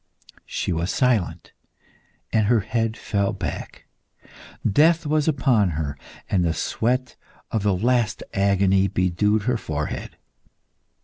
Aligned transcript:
She 0.47 0.73
was 0.73 0.89
silent, 0.89 1.53
and 2.33 2.47
her 2.47 2.61
head 2.61 2.97
fell 2.97 3.33
back. 3.33 3.85
Death 4.67 5.05
was 5.05 5.27
upon 5.27 5.69
her, 5.77 5.95
and 6.27 6.43
the 6.43 6.55
sweat 6.55 7.17
of 7.51 7.61
the 7.61 7.75
last 7.77 8.23
agony 8.33 8.87
bedewed 8.87 9.43
her 9.43 9.57
forehead. 9.57 10.17